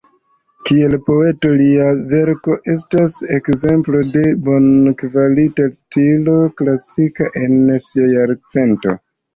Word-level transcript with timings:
Kiel 0.69 0.95
poeto, 1.09 1.51
lia 1.59 1.89
verko 2.13 2.57
estas 2.75 3.19
ekzemplo 3.37 4.03
de 4.17 4.25
bonkvalita 4.49 5.69
stilo 5.81 6.43
klasika 6.63 7.33
en 7.47 7.59
sia 7.89 8.15
jarcento. 8.19 9.03